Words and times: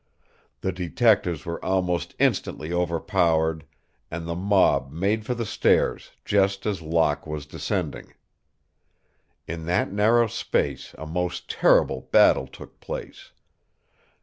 The 0.61 0.71
detectives 0.71 1.45
were 1.45 1.63
almost 1.63 2.15
instantly 2.17 2.73
overpowered, 2.73 3.65
and 4.09 4.25
the 4.27 4.33
mob 4.33 4.91
made 4.91 5.27
for 5.27 5.35
the 5.35 5.45
stairs 5.45 6.09
just 6.25 6.65
as 6.65 6.81
Locke 6.81 7.27
was 7.27 7.45
descending. 7.45 8.15
In 9.47 9.67
that 9.67 9.91
narrow 9.91 10.25
space 10.25 10.95
a 10.97 11.05
most 11.05 11.51
terrible 11.51 12.09
battle 12.11 12.47
took 12.47 12.79
place. 12.79 13.31